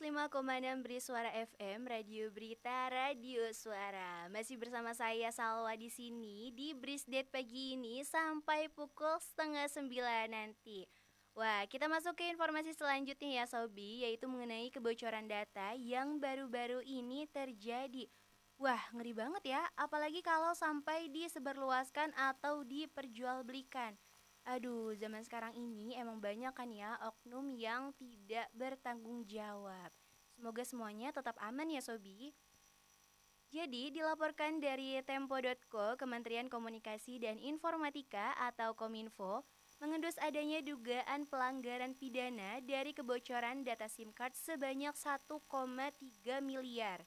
105,6 0.01 0.81
Beri 0.81 0.97
Suara 0.97 1.29
FM, 1.29 1.85
Radio 1.85 2.33
Berita, 2.33 2.89
Radio 2.89 3.45
Suara. 3.53 4.33
Masih 4.33 4.57
bersama 4.57 4.97
saya 4.97 5.29
Salwa 5.29 5.77
di 5.77 5.93
sini 5.93 6.49
di 6.57 6.73
Brisdate 6.73 7.29
pagi 7.29 7.77
ini 7.77 8.01
sampai 8.01 8.73
pukul 8.73 9.21
setengah 9.21 9.69
sembilan 9.69 10.33
nanti. 10.33 10.89
Wah, 11.37 11.69
kita 11.69 11.85
masuk 11.85 12.17
ke 12.17 12.33
informasi 12.33 12.73
selanjutnya 12.73 13.45
ya 13.45 13.45
Sobi, 13.45 14.01
yaitu 14.01 14.25
mengenai 14.25 14.73
kebocoran 14.73 15.29
data 15.29 15.77
yang 15.77 16.17
baru-baru 16.17 16.81
ini 16.81 17.29
terjadi. 17.29 18.09
Wah, 18.57 18.81
ngeri 18.97 19.13
banget 19.13 19.53
ya, 19.53 19.69
apalagi 19.77 20.25
kalau 20.25 20.57
sampai 20.57 21.13
disebarluaskan 21.13 22.17
atau 22.17 22.65
diperjualbelikan. 22.65 24.01
Aduh, 24.51 24.99
zaman 24.99 25.23
sekarang 25.23 25.55
ini 25.55 25.95
emang 25.95 26.19
banyak 26.19 26.51
kan 26.51 26.67
ya 26.75 26.99
oknum 27.07 27.55
yang 27.55 27.95
tidak 27.95 28.51
bertanggung 28.51 29.23
jawab. 29.31 29.95
Semoga 30.35 30.67
semuanya 30.67 31.15
tetap 31.15 31.39
aman 31.39 31.71
ya 31.71 31.79
Sobi. 31.79 32.35
Jadi 33.55 33.95
dilaporkan 33.95 34.59
dari 34.59 34.99
tempo.co 35.07 35.95
Kementerian 35.95 36.51
Komunikasi 36.51 37.23
dan 37.23 37.39
Informatika 37.39 38.35
atau 38.43 38.75
Kominfo 38.75 39.47
mengendus 39.79 40.19
adanya 40.19 40.59
dugaan 40.67 41.31
pelanggaran 41.31 41.95
pidana 41.95 42.59
dari 42.59 42.91
kebocoran 42.91 43.63
data 43.63 43.87
SIM 43.87 44.11
card 44.11 44.35
sebanyak 44.35 44.99
1,3 44.99 45.31
miliar. 46.43 47.07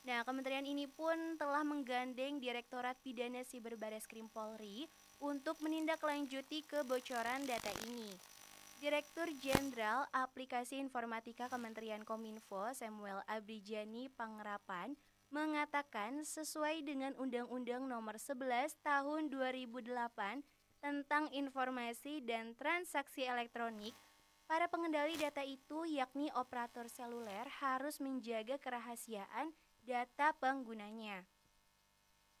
Nah, 0.00 0.24
kementerian 0.24 0.64
ini 0.64 0.88
pun 0.88 1.36
telah 1.36 1.60
menggandeng 1.60 2.40
Direktorat 2.40 2.96
Pidana 3.04 3.44
Siber 3.44 3.76
Bareskrim 3.76 4.32
Polri 4.32 4.88
untuk 5.20 5.60
menindaklanjuti 5.60 6.64
kebocoran 6.64 7.44
data 7.44 7.70
ini. 7.86 8.08
Direktur 8.80 9.28
Jenderal 9.44 10.08
Aplikasi 10.08 10.80
Informatika 10.80 11.52
Kementerian 11.52 12.00
Kominfo 12.00 12.64
Samuel 12.72 13.20
Abrijani 13.28 14.08
Pangerapan 14.16 14.96
mengatakan 15.30 16.26
sesuai 16.26 16.82
dengan 16.82 17.14
Undang-Undang 17.20 17.86
Nomor 17.86 18.18
11 18.18 18.74
Tahun 18.82 19.30
2008 19.30 20.42
tentang 20.80 21.28
Informasi 21.30 22.24
dan 22.24 22.56
Transaksi 22.56 23.28
Elektronik, 23.28 23.92
para 24.50 24.66
pengendali 24.66 25.14
data 25.14 25.44
itu 25.44 25.86
yakni 25.86 26.32
operator 26.34 26.90
seluler 26.90 27.46
harus 27.62 28.02
menjaga 28.02 28.58
kerahasiaan 28.58 29.54
data 29.86 30.34
penggunanya. 30.42 31.22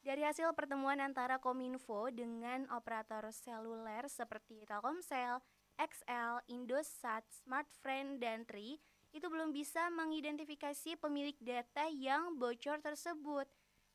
Dari 0.00 0.24
hasil 0.24 0.56
pertemuan 0.56 0.96
antara 0.96 1.36
Kominfo 1.36 2.08
dengan 2.08 2.64
operator 2.72 3.28
seluler 3.36 4.08
seperti 4.08 4.64
Telkomsel, 4.64 5.44
XL, 5.76 6.40
Indosat, 6.48 7.20
Smartfren, 7.28 8.16
dan 8.16 8.48
Tri, 8.48 8.80
itu 9.12 9.26
belum 9.28 9.52
bisa 9.52 9.92
mengidentifikasi 9.92 10.96
pemilik 10.96 11.36
data 11.36 11.84
yang 11.92 12.40
bocor 12.40 12.80
tersebut. 12.80 13.44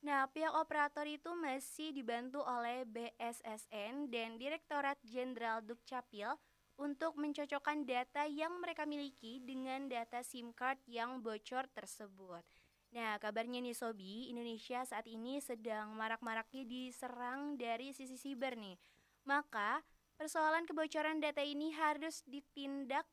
Nah, 0.05 0.29
pihak 0.29 0.53
operator 0.53 1.09
itu 1.09 1.33
masih 1.33 1.89
dibantu 1.89 2.45
oleh 2.45 2.85
BSSN 2.85 4.05
dan 4.13 4.37
Direktorat 4.37 5.01
Jenderal 5.01 5.65
Dukcapil 5.65 6.37
untuk 6.77 7.17
mencocokkan 7.17 7.81
data 7.81 8.29
yang 8.29 8.61
mereka 8.61 8.85
miliki 8.85 9.41
dengan 9.41 9.89
data 9.89 10.21
SIM 10.21 10.53
card 10.53 10.77
yang 10.85 11.25
bocor 11.25 11.65
tersebut. 11.73 12.45
Nah, 12.95 13.19
kabarnya 13.19 13.59
nih 13.59 13.75
Sobi, 13.75 14.31
Indonesia 14.31 14.79
saat 14.87 15.03
ini 15.03 15.43
sedang 15.43 15.91
marak-maraknya 15.99 16.63
diserang 16.63 17.59
dari 17.59 17.91
sisi 17.91 18.15
siber 18.15 18.55
nih. 18.55 18.79
Maka, 19.27 19.83
persoalan 20.15 20.63
kebocoran 20.63 21.19
data 21.19 21.43
ini 21.43 21.75
harus 21.75 22.23
ditindak 22.23 23.03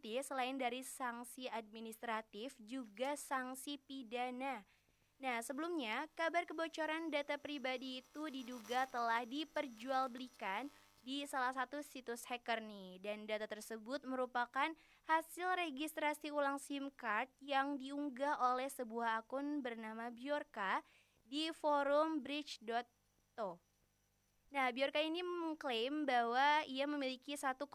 ya 0.00 0.22
selain 0.24 0.56
dari 0.56 0.80
sanksi 0.80 1.52
administratif 1.52 2.56
juga 2.56 3.12
sanksi 3.12 3.76
pidana. 3.84 4.64
Nah, 5.20 5.44
sebelumnya 5.44 6.08
kabar 6.16 6.48
kebocoran 6.48 7.12
data 7.12 7.36
pribadi 7.36 8.00
itu 8.00 8.32
diduga 8.32 8.88
telah 8.88 9.26
diperjualbelikan 9.28 10.72
di 11.06 11.22
salah 11.22 11.54
satu 11.54 11.78
situs 11.86 12.26
hacker 12.26 12.58
nih 12.58 12.98
dan 12.98 13.30
data 13.30 13.46
tersebut 13.46 14.02
merupakan 14.02 14.66
hasil 15.06 15.54
registrasi 15.54 16.34
ulang 16.34 16.58
SIM 16.58 16.90
card 16.98 17.30
yang 17.38 17.78
diunggah 17.78 18.42
oleh 18.42 18.66
sebuah 18.66 19.22
akun 19.22 19.62
bernama 19.62 20.10
Bjorka 20.10 20.82
di 21.22 21.54
forum 21.54 22.26
bridge.to. 22.26 23.54
Nah, 24.50 24.66
Bjorka 24.74 24.98
ini 24.98 25.22
mengklaim 25.22 26.02
bahwa 26.02 26.66
ia 26.66 26.90
memiliki 26.90 27.38
1,3 27.38 27.70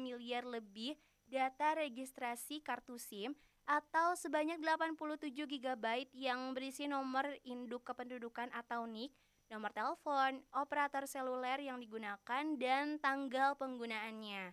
miliar 0.00 0.48
lebih 0.48 0.96
data 1.28 1.76
registrasi 1.76 2.64
kartu 2.64 2.96
SIM 2.96 3.36
atau 3.68 4.16
sebanyak 4.16 4.56
87 4.64 5.36
GB 5.36 5.84
yang 6.16 6.56
berisi 6.56 6.88
nomor 6.88 7.28
induk 7.44 7.84
kependudukan 7.84 8.48
atau 8.56 8.88
NIK 8.88 9.12
nomor 9.52 9.70
telepon, 9.72 10.40
operator 10.56 11.04
seluler 11.04 11.60
yang 11.60 11.80
digunakan, 11.80 12.44
dan 12.56 12.96
tanggal 13.00 13.54
penggunaannya. 13.56 14.52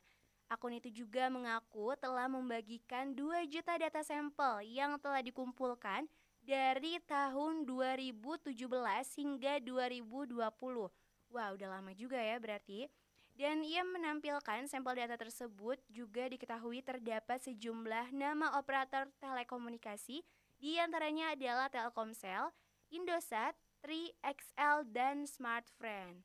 Akun 0.51 0.75
itu 0.75 0.91
juga 0.91 1.31
mengaku 1.31 1.95
telah 1.95 2.27
membagikan 2.27 3.15
2 3.15 3.47
juta 3.47 3.79
data 3.79 4.03
sampel 4.03 4.67
yang 4.67 4.99
telah 4.99 5.23
dikumpulkan 5.23 6.11
dari 6.43 6.99
tahun 7.07 7.63
2017 7.63 8.51
hingga 9.15 9.63
2020. 9.63 10.91
Wah, 11.31 11.49
udah 11.55 11.69
lama 11.79 11.95
juga 11.95 12.19
ya 12.19 12.35
berarti. 12.35 12.91
Dan 13.31 13.63
ia 13.63 13.81
menampilkan 13.87 14.67
sampel 14.67 14.99
data 14.99 15.15
tersebut 15.15 15.79
juga 15.87 16.27
diketahui 16.27 16.83
terdapat 16.83 17.39
sejumlah 17.39 18.11
nama 18.11 18.59
operator 18.59 19.07
telekomunikasi, 19.23 20.19
di 20.59 20.77
antaranya 20.77 21.31
adalah 21.31 21.71
Telkomsel, 21.71 22.51
Indosat, 22.91 23.55
3XL, 23.81 24.85
dan 24.93 25.25
Smartfren. 25.25 26.21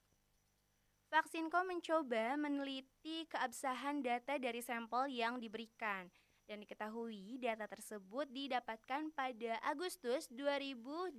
Vaksinko 1.09 1.64
mencoba 1.64 2.37
meneliti 2.37 3.25
keabsahan 3.31 4.05
data 4.05 4.37
dari 4.37 4.61
sampel 4.61 5.09
yang 5.09 5.40
diberikan 5.40 6.11
dan 6.47 6.62
diketahui 6.62 7.38
data 7.42 7.66
tersebut 7.66 8.31
didapatkan 8.31 9.11
pada 9.14 9.59
Agustus 9.66 10.31
2022. 10.31 11.16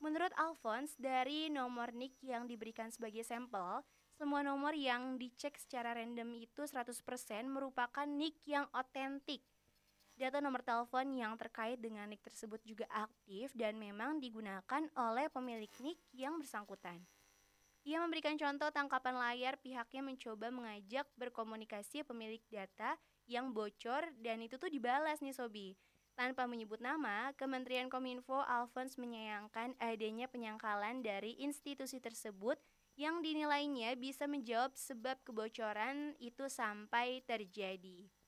Menurut 0.00 0.32
Alphonse, 0.40 0.96
dari 0.96 1.52
nomor 1.52 1.92
NIK 1.92 2.24
yang 2.24 2.44
diberikan 2.48 2.88
sebagai 2.88 3.20
sampel, 3.20 3.84
semua 4.16 4.40
nomor 4.40 4.72
yang 4.72 5.20
dicek 5.20 5.56
secara 5.60 5.92
random 5.96 6.32
itu 6.40 6.64
100% 6.64 6.96
merupakan 7.48 8.08
NIK 8.08 8.36
yang 8.48 8.66
otentik. 8.72 9.44
Data 10.20 10.36
nomor 10.36 10.60
telepon 10.60 11.16
yang 11.16 11.32
terkait 11.40 11.80
dengan 11.80 12.04
NIK 12.04 12.28
tersebut 12.28 12.60
juga 12.60 12.84
aktif 12.92 13.56
dan 13.56 13.80
memang 13.80 14.20
digunakan 14.20 14.84
oleh 14.92 15.32
pemilik 15.32 15.72
NIK 15.80 15.96
yang 16.12 16.36
bersangkutan. 16.36 17.00
Ia 17.88 18.04
memberikan 18.04 18.36
contoh 18.36 18.68
tangkapan 18.68 19.16
layar 19.16 19.56
pihaknya 19.56 20.04
mencoba 20.04 20.52
mengajak 20.52 21.08
berkomunikasi 21.16 22.04
pemilik 22.04 22.44
data 22.52 23.00
yang 23.24 23.56
bocor 23.56 24.12
dan 24.20 24.44
itu 24.44 24.60
tuh 24.60 24.68
dibalas 24.68 25.24
nih 25.24 25.32
Sobi. 25.32 25.72
Tanpa 26.12 26.44
menyebut 26.44 26.84
nama, 26.84 27.32
Kementerian 27.40 27.88
Kominfo 27.88 28.44
Alphonse 28.44 29.00
menyayangkan 29.00 29.72
adanya 29.80 30.28
penyangkalan 30.28 31.00
dari 31.00 31.40
institusi 31.40 31.96
tersebut 31.96 32.60
yang 32.92 33.24
dinilainya 33.24 33.96
bisa 33.96 34.28
menjawab 34.28 34.76
sebab 34.76 35.16
kebocoran 35.24 36.12
itu 36.20 36.44
sampai 36.52 37.24
terjadi. 37.24 38.19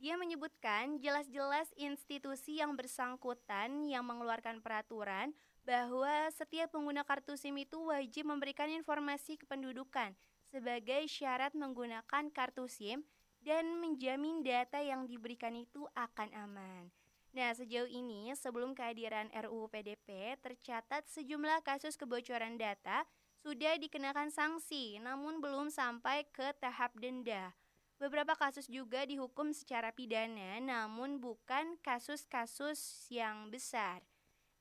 Dia 0.00 0.16
menyebutkan 0.16 0.96
jelas-jelas 0.96 1.68
institusi 1.76 2.56
yang 2.56 2.72
bersangkutan 2.72 3.84
yang 3.84 4.00
mengeluarkan 4.08 4.64
peraturan 4.64 5.36
bahwa 5.60 6.24
setiap 6.32 6.72
pengguna 6.72 7.04
kartu 7.04 7.36
SIM 7.36 7.60
itu 7.60 7.76
wajib 7.84 8.24
memberikan 8.24 8.72
informasi 8.72 9.36
kependudukan 9.36 10.16
sebagai 10.48 11.04
syarat 11.04 11.52
menggunakan 11.52 12.32
kartu 12.32 12.64
SIM 12.64 13.04
dan 13.44 13.76
menjamin 13.76 14.40
data 14.40 14.80
yang 14.80 15.04
diberikan 15.04 15.52
itu 15.52 15.84
akan 15.92 16.32
aman. 16.32 16.88
Nah, 17.36 17.52
sejauh 17.52 17.86
ini 17.86 18.32
sebelum 18.32 18.72
kehadiran 18.72 19.28
RUU 19.36 19.68
PDP 19.68 20.40
tercatat 20.40 21.12
sejumlah 21.12 21.60
kasus 21.60 22.00
kebocoran 22.00 22.56
data 22.56 23.04
sudah 23.44 23.76
dikenakan 23.76 24.32
sanksi 24.32 24.96
namun 25.04 25.44
belum 25.44 25.68
sampai 25.68 26.24
ke 26.32 26.56
tahap 26.56 26.96
denda. 26.96 27.52
Beberapa 28.00 28.32
kasus 28.32 28.64
juga 28.64 29.04
dihukum 29.04 29.52
secara 29.52 29.92
pidana 29.92 30.56
namun 30.56 31.20
bukan 31.20 31.76
kasus-kasus 31.84 33.04
yang 33.12 33.52
besar. 33.52 34.00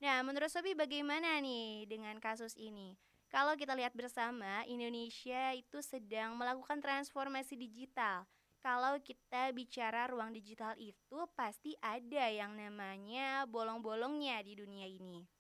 Nah, 0.04 0.20
menurut 0.28 0.52
Sobi 0.52 0.76
bagaimana 0.76 1.40
nih 1.40 1.88
dengan 1.88 2.20
kasus 2.20 2.60
ini? 2.60 3.00
Kalau 3.32 3.56
kita 3.56 3.80
lihat 3.80 3.96
bersama, 3.96 4.68
Indonesia 4.68 5.56
itu 5.56 5.80
sedang 5.80 6.36
melakukan 6.36 6.84
transformasi 6.84 7.56
digital. 7.56 8.28
Kalau 8.60 9.00
kita 9.00 9.56
bicara 9.56 10.12
ruang 10.12 10.36
digital 10.36 10.76
itu 10.76 11.24
pasti 11.32 11.80
ada 11.80 12.28
yang 12.28 12.60
namanya 12.60 13.48
bolong-bolongnya 13.48 14.44
di 14.44 14.60
dunia 14.60 14.84
ini. 14.84 15.39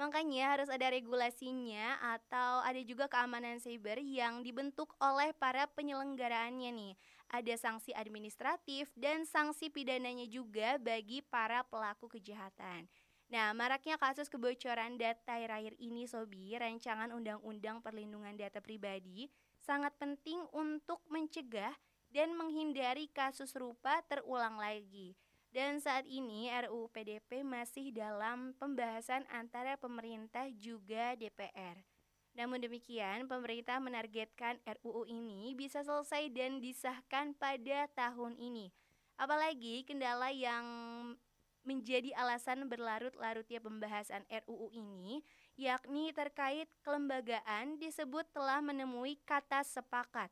Makanya 0.00 0.56
harus 0.56 0.72
ada 0.72 0.88
regulasinya 0.88 2.00
atau 2.16 2.64
ada 2.64 2.80
juga 2.80 3.04
keamanan 3.04 3.60
cyber 3.60 4.00
yang 4.00 4.40
dibentuk 4.40 4.96
oleh 4.96 5.36
para 5.36 5.68
penyelenggaraannya 5.76 6.72
nih. 6.72 6.94
Ada 7.28 7.60
sanksi 7.60 7.92
administratif 7.92 8.88
dan 8.96 9.28
sanksi 9.28 9.68
pidananya 9.68 10.24
juga 10.24 10.80
bagi 10.80 11.20
para 11.20 11.60
pelaku 11.68 12.08
kejahatan. 12.16 12.88
Nah, 13.28 13.52
maraknya 13.52 14.00
kasus 14.00 14.32
kebocoran 14.32 14.96
data 14.96 15.36
akhir-akhir 15.36 15.76
ini 15.76 16.08
Sobi, 16.08 16.56
rancangan 16.56 17.12
Undang-Undang 17.12 17.84
Perlindungan 17.84 18.40
Data 18.40 18.64
Pribadi 18.64 19.28
sangat 19.60 19.92
penting 20.00 20.40
untuk 20.56 21.04
mencegah 21.12 21.76
dan 22.08 22.32
menghindari 22.34 23.06
kasus 23.12 23.52
serupa 23.52 24.00
terulang 24.08 24.56
lagi. 24.56 25.12
Dan 25.50 25.82
saat 25.82 26.06
ini 26.06 26.46
RUU 26.46 26.86
PDP 26.94 27.42
masih 27.42 27.90
dalam 27.90 28.54
pembahasan 28.54 29.26
antara 29.34 29.74
pemerintah 29.74 30.46
juga 30.54 31.18
DPR. 31.18 31.74
Namun 32.38 32.62
demikian, 32.62 33.26
pemerintah 33.26 33.82
menargetkan 33.82 34.62
RUU 34.62 35.10
ini 35.10 35.50
bisa 35.58 35.82
selesai 35.82 36.30
dan 36.30 36.62
disahkan 36.62 37.34
pada 37.34 37.90
tahun 37.98 38.38
ini. 38.38 38.70
Apalagi 39.18 39.82
kendala 39.82 40.30
yang 40.30 40.64
menjadi 41.66 42.14
alasan 42.14 42.70
berlarut-larutnya 42.70 43.58
pembahasan 43.58 44.22
RUU 44.30 44.70
ini, 44.70 45.26
yakni 45.58 46.14
terkait 46.14 46.70
kelembagaan 46.86 47.74
disebut 47.82 48.24
telah 48.30 48.62
menemui 48.62 49.18
kata 49.26 49.66
sepakat. 49.66 50.30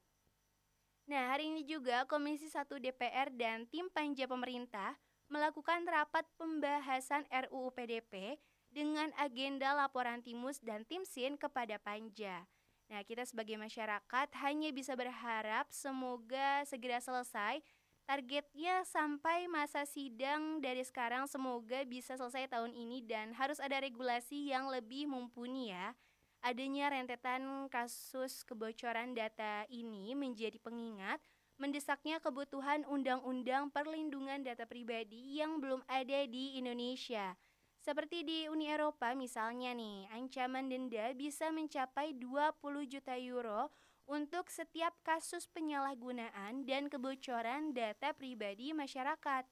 Nah, 1.11 1.33
hari 1.35 1.50
ini 1.50 1.66
juga 1.66 2.07
Komisi 2.07 2.46
1 2.46 2.78
DPR 2.78 3.35
dan 3.35 3.66
tim 3.66 3.90
panja 3.90 4.28
pemerintah 4.28 4.94
melakukan 5.29 5.85
rapat 5.88 6.25
pembahasan 6.37 7.25
RUU 7.29 7.73
PDP 7.73 8.37
dengan 8.69 9.12
agenda 9.17 9.73
laporan 9.73 10.21
Timus 10.21 10.61
dan 10.61 10.85
Tim 10.85 11.05
Sin 11.09 11.41
kepada 11.41 11.81
panja. 11.81 12.45
Nah, 12.88 13.05
kita 13.05 13.25
sebagai 13.29 13.61
masyarakat 13.61 14.29
hanya 14.41 14.73
bisa 14.73 14.97
berharap 14.97 15.69
semoga 15.69 16.64
segera 16.64 17.01
selesai 17.01 17.61
Targetnya 18.09 18.88
sampai 18.88 19.53
masa 19.53 19.85
sidang 19.85 20.64
dari 20.64 20.81
sekarang 20.81 21.29
semoga 21.29 21.85
bisa 21.85 22.17
selesai 22.17 22.49
tahun 22.49 22.73
ini 22.73 23.05
dan 23.05 23.37
harus 23.37 23.61
ada 23.61 23.77
regulasi 23.85 24.49
yang 24.49 24.64
lebih 24.73 25.05
mumpuni 25.05 25.77
ya. 25.77 25.93
Adanya 26.41 26.88
rentetan 26.88 27.69
kasus 27.69 28.49
kebocoran 28.49 29.12
data 29.12 29.69
ini 29.69 30.17
menjadi 30.17 30.57
pengingat 30.57 31.21
mendesaknya 31.59 32.23
kebutuhan 32.23 32.87
undang-undang 32.87 33.68
perlindungan 33.75 34.47
data 34.47 34.64
pribadi 34.64 35.37
yang 35.42 35.59
belum 35.59 35.83
ada 35.90 36.25
di 36.25 36.55
Indonesia. 36.57 37.35
Seperti 37.83 38.23
di 38.27 38.38
Uni 38.47 38.71
Eropa 38.71 39.14
misalnya 39.14 39.75
nih, 39.75 40.11
ancaman 40.14 40.71
denda 40.71 41.14
bisa 41.14 41.51
mencapai 41.51 42.14
20 42.14 42.87
juta 42.87 43.14
euro 43.18 43.71
untuk 44.09 44.49
setiap 44.49 44.97
kasus 45.05 45.47
penyalahgunaan 45.53 46.64
dan 46.64 46.88
kebocoran 46.88 47.77
data 47.77 48.16
pribadi 48.16 48.73
masyarakat. 48.73 49.44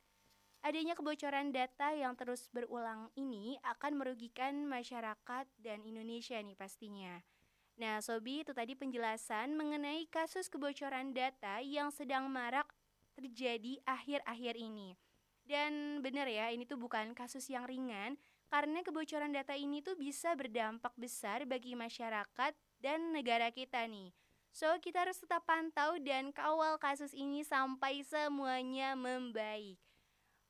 Adanya 0.64 0.98
kebocoran 0.98 1.54
data 1.54 1.94
yang 1.94 2.16
terus 2.18 2.50
berulang 2.50 3.12
ini 3.14 3.60
akan 3.62 4.00
merugikan 4.00 4.66
masyarakat 4.66 5.46
dan 5.60 5.84
Indonesia 5.86 6.40
nih 6.42 6.58
pastinya. 6.58 7.22
Nah, 7.76 8.00
Sobi, 8.00 8.40
itu 8.40 8.56
tadi 8.56 8.72
penjelasan 8.72 9.52
mengenai 9.52 10.08
kasus 10.08 10.48
kebocoran 10.48 11.12
data 11.12 11.60
yang 11.60 11.92
sedang 11.92 12.24
marak 12.24 12.64
terjadi 13.12 13.84
akhir-akhir 13.84 14.56
ini. 14.56 14.96
Dan 15.44 16.00
benar 16.00 16.24
ya, 16.24 16.48
ini 16.48 16.64
tuh 16.64 16.80
bukan 16.80 17.12
kasus 17.12 17.44
yang 17.52 17.68
ringan 17.68 18.16
karena 18.48 18.80
kebocoran 18.80 19.28
data 19.28 19.52
ini 19.52 19.84
tuh 19.84 19.92
bisa 19.92 20.32
berdampak 20.32 20.96
besar 20.96 21.44
bagi 21.44 21.76
masyarakat 21.76 22.56
dan 22.80 23.00
negara 23.12 23.52
kita 23.52 23.84
nih. 23.84 24.08
So, 24.56 24.72
kita 24.80 25.04
harus 25.04 25.20
tetap 25.20 25.44
pantau 25.44 26.00
dan 26.00 26.32
kawal 26.32 26.80
kasus 26.80 27.12
ini 27.12 27.44
sampai 27.44 28.00
semuanya 28.08 28.96
membaik. 28.96 29.76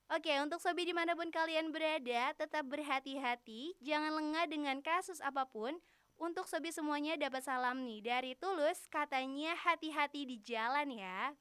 Oke, 0.07 0.31
untuk 0.39 0.62
sobi 0.62 0.87
di 0.87 0.95
mana 0.95 1.19
pun 1.19 1.27
kalian 1.35 1.75
berada, 1.75 2.31
tetap 2.39 2.62
berhati-hati, 2.71 3.75
jangan 3.83 4.15
lengah 4.15 4.47
dengan 4.47 4.79
kasus 4.79 5.19
apa 5.19 5.43
pun. 5.51 5.75
Untuk 6.16 6.48
sobi 6.48 6.72
semuanya 6.72 7.20
dapat 7.20 7.44
salam 7.44 7.85
nih 7.85 8.00
dari 8.00 8.33
Tulus, 8.40 8.88
katanya 8.88 9.52
hati-hati 9.52 10.24
di 10.24 10.40
jalan 10.40 10.96
ya. 10.96 11.37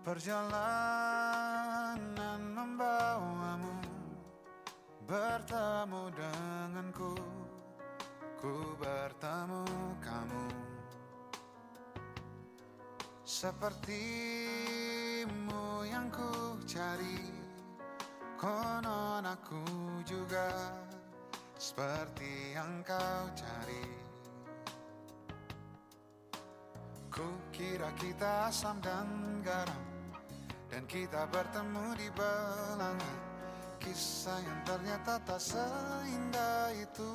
Perjalanan 0.00 1.60
membawamu 2.56 3.76
Bertemu 5.04 6.08
denganku 6.16 7.37
Ku 8.38 8.78
bertemu 8.78 9.66
kamu. 9.98 10.46
Sepertimu 13.26 13.98
yang 15.90 16.06
ku 16.06 16.54
cari. 16.62 17.34
Konon 18.38 19.26
aku 19.26 19.58
juga 20.06 20.70
Seperti 21.58 22.54
yang 22.54 22.86
kau 22.86 23.26
cari. 23.34 23.82
Ku 27.10 27.26
Kukira 27.50 27.90
kita 27.98 28.46
asam 28.46 28.78
dan 28.78 29.42
garam 29.42 29.82
Dan 30.70 30.86
kita 30.86 31.26
bertemu 31.26 31.98
di 31.98 32.06
belanga. 32.14 33.14
Kisah 33.82 34.38
yang 34.38 34.62
ternyata 34.62 35.18
tak 35.26 35.42
seindah 35.42 36.70
itu 36.78 37.10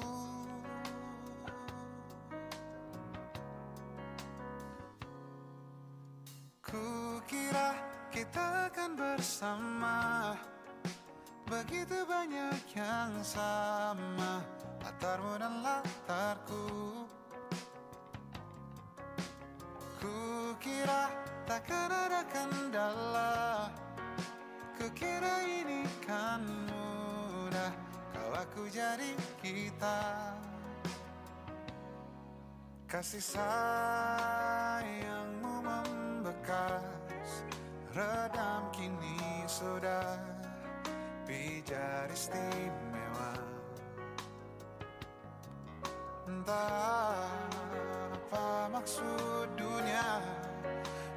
maksud 48.84 49.48
dunia 49.56 50.19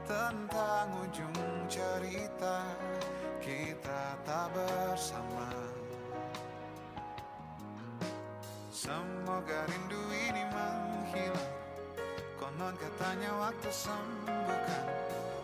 Tentang 0.07 0.87
ujung 1.02 1.35
cerita 1.66 2.62
Kita 3.42 4.14
tak 4.22 4.55
bersama. 4.55 5.50
Semoga 8.70 9.66
rindu 9.70 10.02
ini 10.14 10.42
menghilang. 10.50 11.55
Konon 12.38 12.74
katanya 12.74 13.31
waktu 13.38 13.70
sembuhkan. 13.70 14.87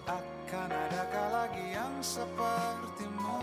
Akan 0.07 0.71
adakah 0.71 1.27
lagi 1.31 1.67
yang 1.75 1.95
sepertimu? 2.03 3.39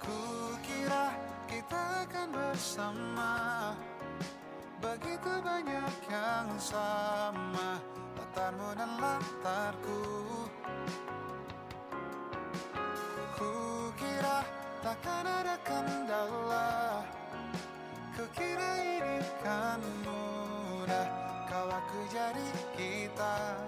Kukira 0.00 1.16
kita 1.48 1.80
akan 2.08 2.28
bersama 2.28 3.41
Begitu 5.22 5.38
banyak 5.38 5.94
yang 6.10 6.50
sama 6.58 7.78
Latarmu 8.18 8.74
dan 8.74 8.90
latarku. 8.98 10.02
Kukira 13.38 14.42
takkan 14.82 15.22
ada 15.22 15.54
kendala. 15.62 17.06
Kukira 18.18 18.82
ini 18.82 19.22
kan 19.46 19.78
mudah 20.02 21.06
Kau 21.46 21.70
aku 21.70 22.02
jadi 22.10 22.42
kita. 22.74 23.62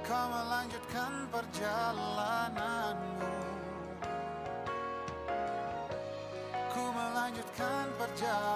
Kau 0.00 0.24
melanjutkan 0.32 1.28
perjalananmu 1.28 3.35
melanjutkan 8.16 8.55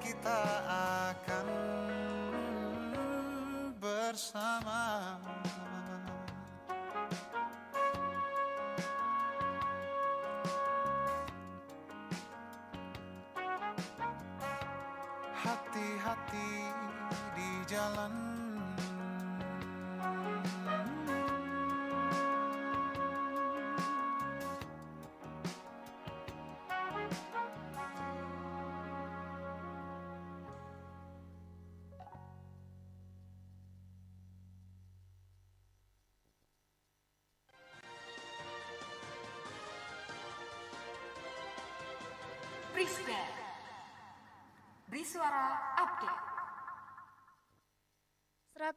kita 0.00 0.42
akan 1.12 1.46
bersama. 3.80 5.16
Hati-hati 15.36 16.50
di 17.36 17.50
jalan 17.70 18.45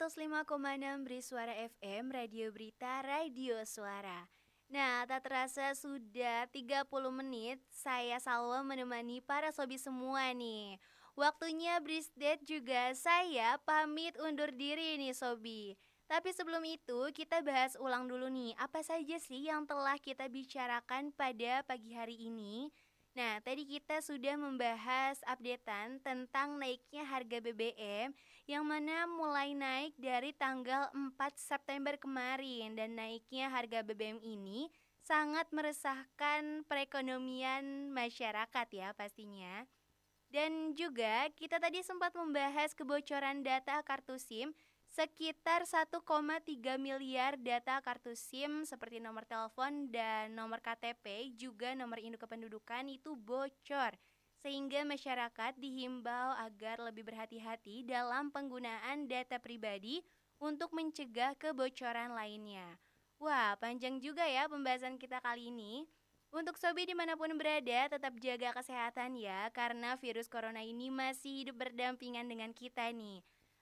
105,6 0.10 1.06
Briswara 1.06 1.54
FM, 1.54 2.10
Radio 2.10 2.50
Berita, 2.50 3.06
Radio 3.06 3.62
Suara. 3.62 4.26
Nah, 4.65 5.06
tak 5.06 5.30
terasa 5.30 5.78
sudah 5.78 6.50
30 6.50 6.89
menit 7.13 7.62
saya 7.69 8.17
Salwa 8.17 8.65
menemani 8.65 9.22
para 9.22 9.54
sobi 9.54 9.78
semua 9.78 10.34
nih. 10.34 10.82
Waktunya 11.13 11.78
Brisdet 11.78 12.41
juga 12.41 12.89
saya 12.98 13.62
pamit 13.62 14.17
undur 14.17 14.50
diri 14.50 14.98
nih 14.98 15.13
sobi. 15.13 15.78
Tapi 16.10 16.34
sebelum 16.34 16.65
itu 16.65 17.13
kita 17.13 17.45
bahas 17.45 17.78
ulang 17.78 18.10
dulu 18.10 18.34
nih, 18.34 18.58
apa 18.58 18.82
saja 18.82 19.22
sih 19.22 19.45
yang 19.45 19.69
telah 19.69 20.02
kita 20.02 20.26
bicarakan 20.26 21.13
pada 21.13 21.62
pagi 21.69 21.93
hari 21.93 22.17
ini? 22.17 22.74
Nah, 23.19 23.43
tadi 23.43 23.67
kita 23.67 23.99
sudah 23.99 24.39
membahas 24.39 25.19
updatean 25.27 25.99
tentang 25.99 26.55
naiknya 26.55 27.03
harga 27.03 27.43
BBM 27.43 28.15
yang 28.47 28.63
mana 28.63 29.12
mulai 29.12 29.51
naik 29.51 29.91
dari 29.99 30.32
tanggal 30.32 30.88
4 30.95 31.19
September 31.36 31.99
kemarin 31.99 32.79
dan 32.79 32.95
naiknya 32.95 33.51
harga 33.51 33.84
BBM 33.84 34.23
ini 34.23 34.71
sangat 35.03 35.51
meresahkan 35.51 36.63
perekonomian 36.63 37.91
masyarakat 37.91 38.67
ya 38.71 38.95
pastinya. 38.95 39.67
Dan 40.32 40.71
juga 40.79 41.27
kita 41.36 41.60
tadi 41.60 41.84
sempat 41.84 42.15
membahas 42.15 42.71
kebocoran 42.71 43.43
data 43.43 43.84
kartu 43.84 44.15
SIM 44.15 44.55
sekitar 44.89 45.69
1,3 45.69 46.02
miliar 46.82 47.38
data 47.38 47.78
kartu 47.80 48.17
SIM 48.17 48.65
seperti 48.65 48.97
nomor 48.97 49.23
telepon 49.23 49.88
dan 49.93 50.34
nomor 50.34 50.60
KTP 50.60 51.34
juga 51.38 51.78
nomor 51.78 52.02
induk 52.02 52.25
kependudukan 52.25 52.89
itu 52.89 53.13
bocor 53.13 53.93
sehingga 54.39 54.88
masyarakat 54.88 55.60
dihimbau 55.60 56.34
agar 56.41 56.80
lebih 56.80 57.04
berhati-hati 57.06 57.84
dalam 57.84 58.32
penggunaan 58.32 59.06
data 59.06 59.36
pribadi 59.38 59.99
untuk 60.39 60.71
mencegah 60.71 61.36
kebocoran 61.36 62.15
lainnya. 62.15 62.80
Wah, 63.19 63.60
panjang 63.60 63.99
juga 63.99 64.23
ya 64.23 64.47
pembahasan 64.47 64.95
kita 64.95 65.19
kali 65.19 65.52
ini. 65.52 65.84
Untuk 66.32 66.56
sobi 66.56 66.88
di 66.88 66.95
mana 66.95 67.19
pun 67.19 67.36
berada, 67.36 67.91
tetap 67.91 68.15
jaga 68.21 68.56
kesehatan 68.56 69.19
ya, 69.19 69.52
karena 69.52 69.99
virus 69.99 70.32
corona 70.32 70.63
ini 70.63 70.88
masih 70.88 71.43
hidup 71.43 71.58
berdampingan 71.60 72.30
dengan 72.30 72.56
kita 72.56 72.88
nih. 72.95 73.19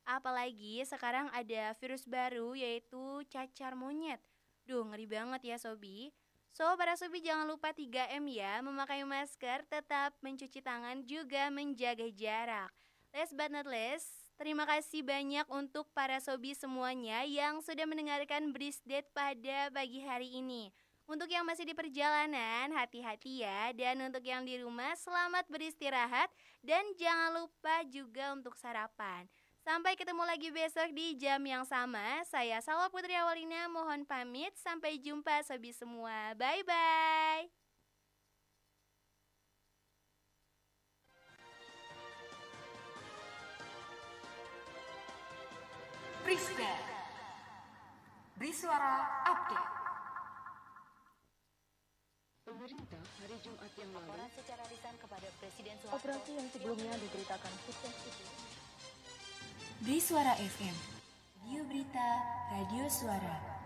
Apalagi 0.08 0.88
sekarang 0.88 1.28
ada 1.36 1.76
virus 1.84 2.08
baru 2.08 2.56
yaitu 2.56 3.28
cacar 3.28 3.76
monyet. 3.76 4.24
Duh, 4.63 4.88
ngeri 4.88 5.04
banget 5.04 5.43
ya 5.43 5.58
sobi. 5.60 6.15
So, 6.56 6.63
para 6.80 6.96
sobi 6.96 7.20
jangan 7.20 7.46
lupa 7.46 7.76
3M 7.76 8.24
ya, 8.32 8.63
memakai 8.63 9.04
masker, 9.04 9.67
tetap 9.67 10.15
mencuci 10.24 10.63
tangan, 10.63 11.04
juga 11.04 11.52
menjaga 11.52 12.08
jarak. 12.15 12.72
Last 13.12 13.36
but 13.36 13.52
not 13.52 13.67
least, 13.67 14.28
Terima 14.38 14.70
kasih 14.70 15.02
banyak 15.02 15.50
untuk 15.50 15.89
para 15.98 16.22
sobi 16.22 16.54
semuanya 16.54 17.26
yang 17.26 17.58
sudah 17.58 17.89
mendengarkan 17.89 18.54
Brisdet 18.54 19.10
pada 19.10 19.74
pagi 19.74 20.06
hari 20.06 20.30
ini. 20.38 20.70
Untuk 21.10 21.26
yang 21.26 21.41
masih 21.41 21.65
di 21.65 21.74
perjalanan, 21.74 22.70
hati-hati 22.70 23.41
ya. 23.41 23.74
Dan 23.74 23.98
untuk 24.06 24.22
yang 24.22 24.46
di 24.46 24.62
rumah, 24.62 24.93
selamat 24.93 25.50
beristirahat. 25.50 26.30
Dan 26.62 26.86
jangan 27.02 27.34
lupa 27.41 27.82
juga 27.89 28.30
untuk 28.38 28.54
sarapan. 28.54 29.26
Sampai 29.67 29.99
ketemu 29.99 30.23
lagi 30.23 30.47
besok 30.47 30.95
di 30.95 31.19
jam 31.19 31.43
yang 31.43 31.67
sama. 31.67 32.23
Saya 32.23 32.63
Salwa 32.63 32.88
Putri 32.88 33.12
Awalina 33.19 33.67
mohon 33.67 34.08
pamit. 34.08 34.56
Sampai 34.56 34.95
jumpa 34.95 35.43
sobi 35.43 35.75
semua. 35.75 36.32
Bye-bye. 36.39 37.51
Prisda 46.23 46.73
Briswara 48.39 49.03
Update 49.27 49.71
Pemerintah 52.47 53.03
hari 53.19 53.36
Jumat 53.43 53.71
yang 53.75 53.91
lalu 53.91 54.32
secara 54.32 54.63
lisan 54.71 54.95
kepada 54.95 55.27
Presiden 55.43 55.75
Soeharto. 55.84 55.99
Operasi 55.99 56.32
yang 56.39 56.47
sebelumnya 56.56 56.95
diberitakan 56.95 57.51
sukses 57.67 57.95
itu. 58.08 58.57
Briswara 59.82 60.34
FM 60.36 60.76
Radio 61.46 61.63
Berita 61.70 62.06
Radio 62.52 62.90
Suara 62.90 63.57